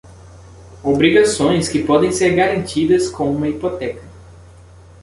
Obrigações 0.81 1.69
que 1.69 1.83
podem 1.85 2.11
ser 2.11 2.33
garantidas 2.33 3.07
com 3.07 3.29
uma 3.29 3.47
hipoteca. 3.47 4.01